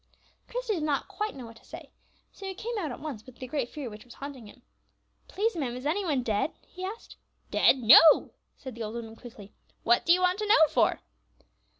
[0.47, 1.91] Christie did not quite know what to say,
[2.31, 4.63] so he came out at once with the great fear which was haunting him.
[5.27, 7.17] "Please, ma'am, is any one dead?" he asked.
[7.51, 7.77] "Dead?
[7.77, 9.53] No!" said the old woman, quickly.
[9.83, 11.01] "What do you want to know for?"